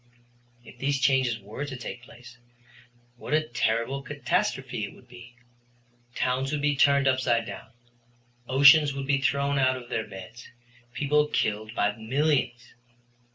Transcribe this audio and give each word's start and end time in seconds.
If 0.65 0.79
these 0.79 0.99
changes 0.99 1.37
were 1.39 1.63
to 1.63 1.77
take 1.77 2.01
place, 2.01 2.39
what 3.17 3.35
a 3.35 3.47
terrible 3.47 4.01
catastrophe 4.01 4.83
it 4.85 4.95
would 4.95 5.07
be! 5.07 5.35
Towns 6.15 6.51
would 6.51 6.63
be 6.63 6.75
turned 6.75 7.07
upside 7.07 7.45
down, 7.45 7.69
oceans 8.49 8.95
would 8.95 9.05
be 9.05 9.21
thrown 9.21 9.59
out 9.59 9.77
of 9.77 9.89
their 9.89 10.07
beds, 10.07 10.49
people 10.91 11.27
killed 11.27 11.75
by 11.75 11.95
millions. 11.97 12.73